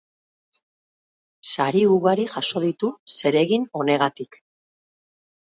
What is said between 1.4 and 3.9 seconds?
Sari ugari jaso ditu zeregin